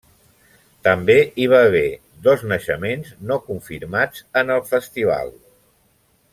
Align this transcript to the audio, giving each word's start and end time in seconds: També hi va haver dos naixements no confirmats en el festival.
També 0.87 1.17
hi 1.43 1.45
va 1.51 1.59
haver 1.65 1.83
dos 2.29 2.47
naixements 2.53 3.13
no 3.33 3.39
confirmats 3.51 4.27
en 4.43 4.53
el 4.59 4.67
festival. 4.75 5.33